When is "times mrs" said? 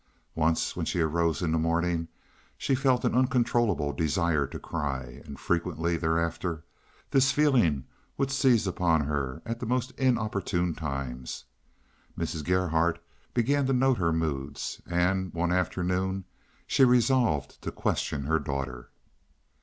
10.73-12.43